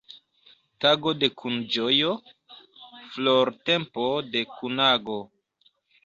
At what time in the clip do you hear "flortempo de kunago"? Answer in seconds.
3.17-5.19